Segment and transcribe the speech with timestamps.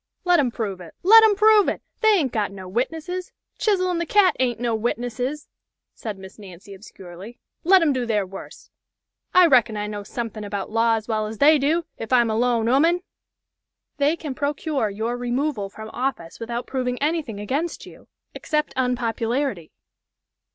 [0.23, 0.95] "Let 'em prove it!
[1.03, 1.83] Let 'em prove it!
[1.99, 3.33] They ain't got no witnesses!
[3.59, 5.47] Chizzle and the cat ain't no witnesses,"
[5.93, 8.71] said Miss Nancy, obscurely; "let 'em do their worse!
[9.35, 11.85] I reckon I know something about law as well as they do!
[11.99, 13.03] if I am a lone 'oman!"
[13.97, 19.71] "They can procure your removal from office without proving anything against you except unpopularity."